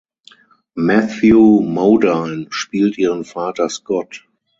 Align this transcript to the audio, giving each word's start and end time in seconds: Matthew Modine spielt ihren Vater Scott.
Matthew 0.75 1.61
Modine 1.61 2.47
spielt 2.49 2.97
ihren 2.97 3.23
Vater 3.23 3.69
Scott. 3.69 4.27